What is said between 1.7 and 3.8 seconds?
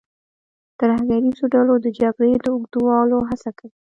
د جګړې د اوږدولو هڅه کوي.